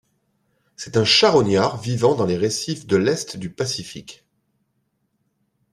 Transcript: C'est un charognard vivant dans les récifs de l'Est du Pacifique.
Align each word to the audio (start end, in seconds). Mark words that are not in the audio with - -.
C'est 0.77 0.97
un 0.97 1.05
charognard 1.05 1.79
vivant 1.79 2.15
dans 2.15 2.25
les 2.25 2.35
récifs 2.35 2.87
de 2.87 2.97
l'Est 2.97 3.37
du 3.37 3.51
Pacifique. 3.51 4.25